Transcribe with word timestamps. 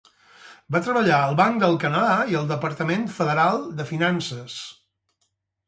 Va 0.75 0.79
treballar 0.87 1.19
al 1.25 1.35
Banc 1.41 1.59
del 1.65 1.77
Canadà 1.83 2.15
i 2.33 2.39
al 2.41 2.49
Departament 2.53 3.05
Federal 3.21 3.63
de 3.83 3.89
Finances. 3.93 4.59